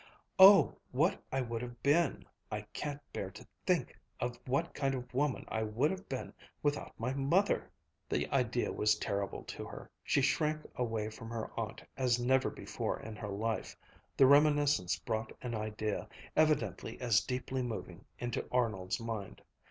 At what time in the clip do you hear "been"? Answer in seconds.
1.83-2.25, 6.09-6.33